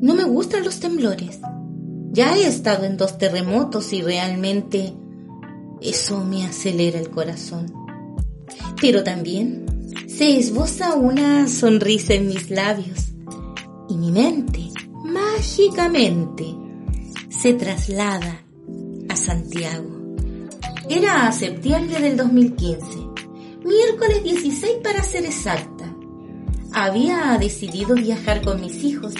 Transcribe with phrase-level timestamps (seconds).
[0.00, 1.38] No me gustan los temblores.
[2.12, 4.94] Ya he estado en dos terremotos y realmente
[5.80, 7.72] eso me acelera el corazón.
[8.80, 9.66] Pero también
[10.06, 13.12] se esboza una sonrisa en mis labios
[13.88, 14.70] y mi mente,
[15.04, 16.44] mágicamente,
[17.28, 18.44] se traslada
[19.08, 19.96] a Santiago.
[20.88, 22.84] Era septiembre del 2015,
[23.64, 25.94] miércoles 16 para ser exacta.
[26.72, 29.14] Había decidido viajar con mis hijos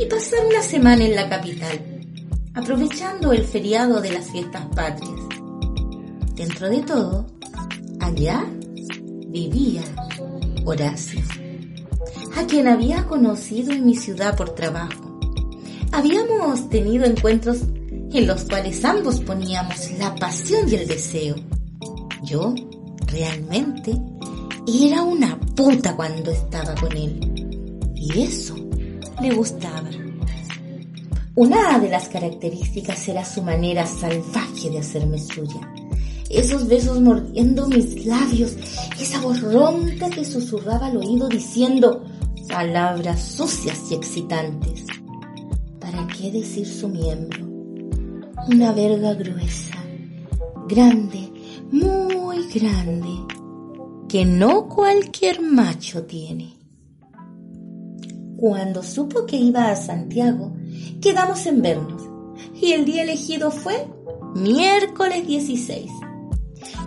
[0.00, 1.78] y pasar una semana en la capital,
[2.54, 5.20] aprovechando el feriado de las fiestas patrias.
[6.34, 7.26] Dentro de todo,
[8.00, 8.46] allá
[9.28, 9.82] vivía
[10.64, 11.20] Horacio,
[12.34, 15.18] a quien había conocido en mi ciudad por trabajo.
[15.92, 21.36] Habíamos tenido encuentros en los cuales ambos poníamos la pasión y el deseo.
[22.22, 22.54] Yo,
[23.06, 24.00] realmente,
[24.66, 27.20] era una puta cuando estaba con él.
[27.94, 28.69] Y eso
[29.20, 29.90] le gustaba.
[31.34, 35.60] Una de las características era su manera salvaje de hacerme suya.
[36.28, 38.56] Esos besos mordiendo mis labios,
[39.00, 42.04] esa voz ronca que susurraba al oído diciendo
[42.48, 44.84] palabras sucias y excitantes.
[45.80, 47.46] ¿Para qué decir su miembro?
[48.48, 49.76] Una verga gruesa,
[50.68, 51.30] grande,
[51.72, 53.34] muy grande,
[54.08, 56.59] que no cualquier macho tiene.
[58.40, 60.54] Cuando supo que iba a Santiago,
[61.02, 62.00] quedamos en vernos
[62.58, 63.86] y el día elegido fue
[64.34, 65.90] miércoles 16.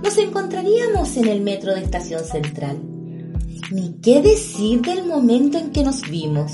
[0.04, 2.80] Nos encontraríamos en el metro de Estación Central.
[3.72, 6.54] Ni qué decir del momento en que nos vimos.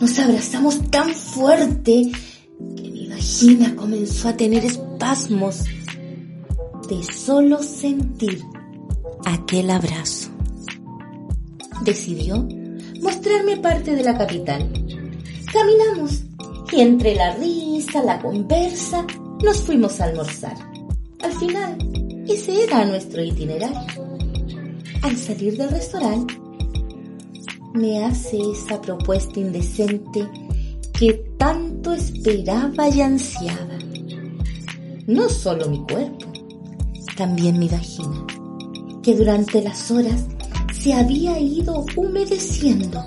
[0.00, 2.10] Nos abrazamos tan fuerte
[2.76, 5.62] que mi vagina comenzó a tener espasmos
[6.88, 8.42] de solo sentir
[9.24, 10.30] aquel abrazo.
[11.84, 12.48] Decidió
[13.60, 14.70] parte de la capital.
[15.52, 16.22] Caminamos
[16.72, 19.06] y entre la risa, la conversa,
[19.42, 20.56] nos fuimos a almorzar.
[21.22, 21.78] Al final,
[22.28, 24.04] ese era nuestro itinerario.
[25.02, 26.34] Al salir del restaurante,
[27.74, 30.28] me hace esa propuesta indecente
[30.98, 33.78] que tanto esperaba y ansiaba.
[35.06, 36.26] No solo mi cuerpo,
[37.16, 38.26] también mi vagina,
[39.02, 40.26] que durante las horas
[40.80, 43.04] se había ido humedeciendo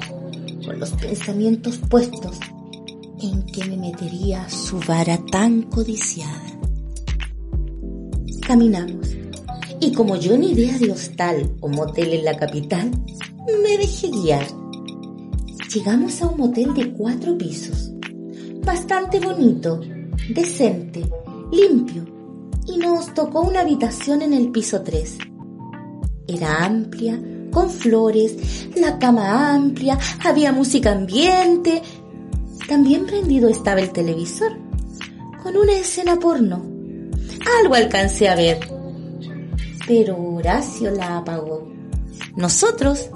[0.66, 2.38] con los pensamientos puestos
[3.22, 6.60] en que me metería su vara tan codiciada.
[8.46, 9.16] Caminamos,
[9.80, 12.92] y como yo ni idea de hostal o motel en la capital,
[13.64, 14.46] me dejé guiar.
[15.74, 17.92] Llegamos a un motel de cuatro pisos,
[18.66, 19.80] bastante bonito,
[20.34, 21.10] decente,
[21.52, 22.06] limpio,
[22.68, 25.18] y nos tocó una habitación en el piso 3.
[26.28, 27.20] Era amplia,
[27.52, 31.82] con flores, la cama amplia, había música ambiente.
[32.68, 34.54] También prendido estaba el televisor,
[35.44, 36.64] con una escena porno.
[37.62, 38.60] Algo alcancé a ver,
[39.88, 41.68] pero Horacio la apagó.
[42.36, 43.10] Nosotros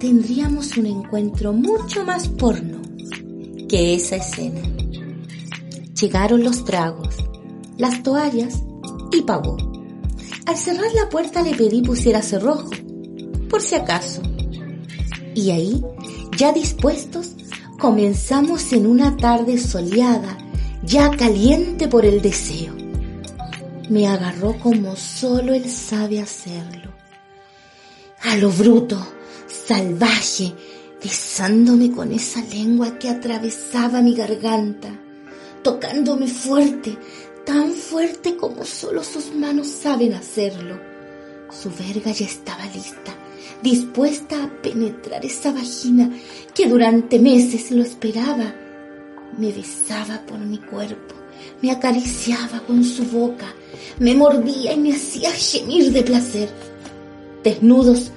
[0.00, 2.82] tendríamos un encuentro mucho más porno
[3.68, 4.60] que esa escena.
[6.00, 7.14] Llegaron los tragos,
[7.78, 8.62] las toallas
[9.12, 9.56] y pagó.
[10.46, 12.68] Al cerrar la puerta le pedí pusiera cerrojo
[13.52, 14.22] por si acaso.
[15.34, 15.84] Y ahí,
[16.38, 17.32] ya dispuestos,
[17.78, 20.38] comenzamos en una tarde soleada,
[20.82, 22.74] ya caliente por el deseo.
[23.90, 26.94] Me agarró como solo él sabe hacerlo.
[28.22, 29.06] A lo bruto,
[29.46, 30.54] salvaje,
[31.02, 34.88] besándome con esa lengua que atravesaba mi garganta,
[35.62, 36.96] tocándome fuerte,
[37.44, 40.80] tan fuerte como solo sus manos saben hacerlo.
[41.50, 43.21] Su verga ya estaba lista
[43.62, 46.10] dispuesta a penetrar esa vagina
[46.54, 48.54] que durante meses lo esperaba.
[49.38, 51.14] Me besaba por mi cuerpo,
[51.62, 53.46] me acariciaba con su boca,
[53.98, 56.48] me mordía y me hacía gemir de placer.
[57.42, 58.10] Desnudos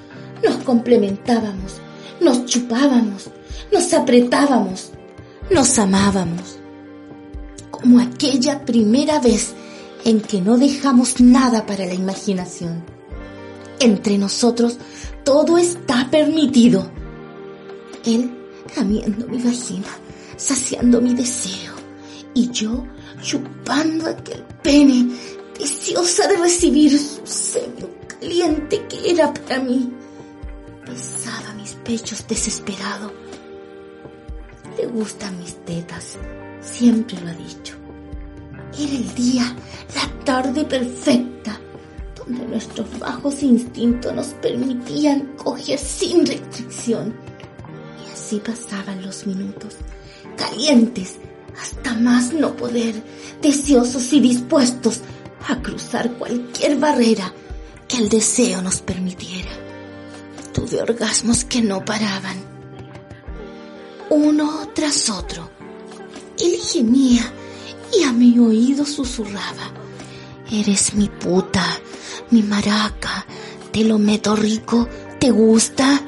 [0.43, 1.79] nos complementábamos,
[2.21, 3.29] nos chupábamos,
[3.71, 4.91] nos apretábamos,
[5.49, 6.59] nos amábamos.
[7.71, 9.53] Como aquella primera vez
[10.05, 12.94] en que no dejamos nada para la imaginación.
[13.79, 14.77] Entre nosotros
[15.23, 16.89] todo está permitido.
[18.05, 18.31] Él
[18.75, 19.87] lamiendo mi vagina,
[20.37, 21.73] saciando mi deseo,
[22.33, 22.85] y yo
[23.21, 25.09] chupando aquel pene,
[25.57, 29.91] deseosa de recibir su semen caliente que era para mí.
[30.85, 33.11] Besaba mis pechos desesperado.
[34.77, 36.17] Le gustan mis tetas,
[36.61, 37.75] siempre lo ha dicho.
[38.77, 39.55] Era el día,
[39.95, 41.34] la tarde perfecta
[42.25, 47.13] donde nuestros bajos instintos nos permitían coger sin restricción.
[48.05, 49.75] Y así pasaban los minutos,
[50.37, 51.15] calientes,
[51.59, 52.95] hasta más no poder,
[53.41, 55.01] deseosos y dispuestos
[55.47, 57.33] a cruzar cualquier barrera
[57.87, 59.51] que el deseo nos permitiera.
[60.53, 62.37] Tuve orgasmos que no paraban,
[64.09, 65.49] uno tras otro.
[66.39, 67.31] Él gemía
[67.97, 69.71] y a mi oído susurraba,
[70.51, 71.63] eres mi puta,
[72.31, 73.25] mi maraca,
[73.71, 74.87] te lo meto rico,
[75.19, 76.01] ¿te gusta?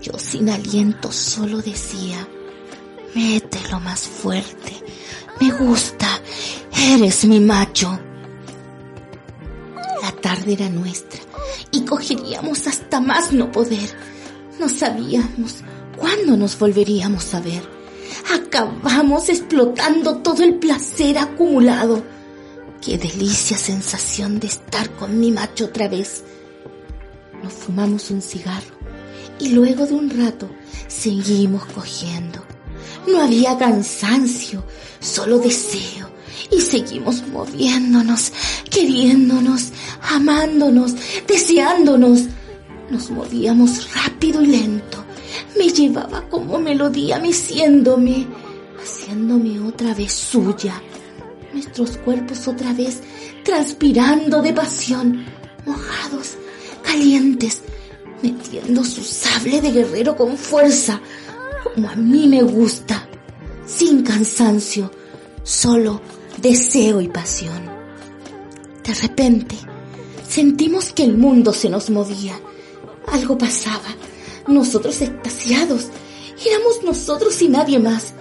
[0.00, 2.28] Yo sin aliento solo decía,
[3.14, 4.72] mételo más fuerte,
[5.40, 6.06] me gusta,
[6.76, 7.98] eres mi macho.
[10.02, 11.20] La tarde era nuestra
[11.70, 13.90] y cogeríamos hasta más no poder.
[14.60, 15.56] No sabíamos
[15.96, 17.62] cuándo nos volveríamos a ver.
[18.32, 22.04] Acabamos explotando todo el placer acumulado.
[22.84, 26.22] Qué delicia sensación de estar con mi macho otra vez.
[27.42, 28.74] Nos fumamos un cigarro
[29.38, 30.50] y luego de un rato
[30.86, 32.44] seguimos cogiendo.
[33.08, 34.64] No había cansancio,
[35.00, 36.10] solo deseo.
[36.50, 38.32] Y seguimos moviéndonos,
[38.70, 39.70] queriéndonos,
[40.02, 40.92] amándonos,
[41.26, 42.24] deseándonos.
[42.90, 45.02] Nos movíamos rápido y lento.
[45.58, 48.26] Me llevaba como melodía meciéndome,
[48.78, 50.82] haciéndome otra vez suya.
[51.54, 52.98] Nuestros cuerpos otra vez
[53.44, 55.24] transpirando de pasión,
[55.64, 56.36] mojados,
[56.82, 57.62] calientes,
[58.22, 61.00] metiendo su sable de guerrero con fuerza,
[61.62, 63.06] como a mí me gusta,
[63.66, 64.90] sin cansancio,
[65.44, 66.00] solo
[66.38, 67.62] deseo y pasión.
[68.84, 69.54] De repente,
[70.28, 72.34] sentimos que el mundo se nos movía.
[73.06, 73.94] Algo pasaba.
[74.48, 75.86] Nosotros extasiados.
[76.44, 78.12] Éramos nosotros y nadie más.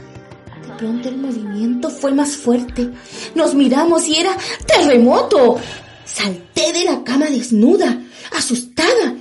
[0.84, 2.90] Pronto el movimiento fue más fuerte.
[3.36, 4.38] Nos miramos y era
[4.68, 5.56] terremoto.
[6.04, 8.04] Salté de la cama desnuda,
[8.36, 9.16] asustada,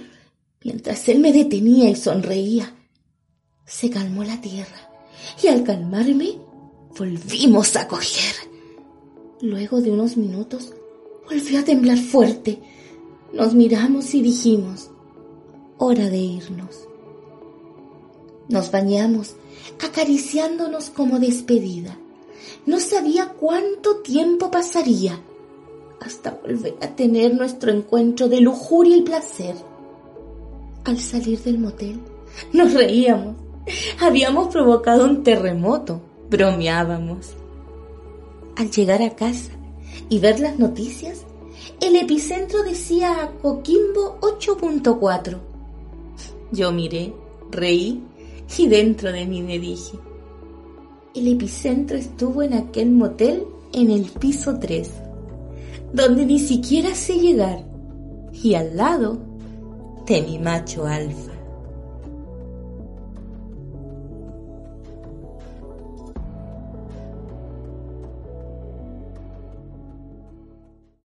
[0.65, 2.75] mientras él me detenía y sonreía.
[3.65, 4.91] Se calmó la tierra
[5.41, 6.37] y al calmarme
[6.99, 8.35] volvimos a coger.
[9.41, 10.73] Luego de unos minutos
[11.31, 12.61] volvió a temblar fuerte.
[13.33, 14.91] Nos miramos y dijimos,
[15.79, 16.89] hora de irnos.
[18.49, 19.37] Nos bañamos,
[19.85, 21.97] acariciándonos como despedida.
[22.67, 25.19] No sabía cuánto tiempo pasaría
[26.01, 29.55] hasta volver a tener nuestro encuentro de lujuria y placer.
[30.85, 32.01] Al salir del motel,
[32.53, 33.37] nos reíamos.
[34.01, 37.35] Habíamos provocado un terremoto, bromeábamos.
[38.57, 39.53] Al llegar a casa
[40.09, 41.25] y ver las noticias,
[41.81, 45.39] el epicentro decía Coquimbo 8.4.
[46.51, 47.15] Yo miré,
[47.51, 48.03] reí
[48.59, 49.99] y dentro de mí me dije,
[51.15, 54.91] el epicentro estuvo en aquel motel en el piso 3,
[55.93, 57.65] donde ni siquiera sé llegar,
[58.33, 59.19] y al lado
[60.07, 61.33] de mi macho alfa.